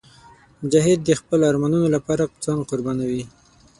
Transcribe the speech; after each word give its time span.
مجاهد 0.61 0.99
د 1.03 1.09
خپلو 1.19 1.43
ارمانونو 1.51 1.87
لپاره 1.95 2.31
ځان 2.43 2.59
قربانوي. 2.69 3.23